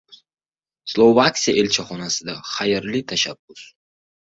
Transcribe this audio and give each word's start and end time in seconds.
Slovakiya 0.93 1.53
elchixonasidan 1.63 2.41
xayrli 2.55 3.05
tashabbus 3.15 3.65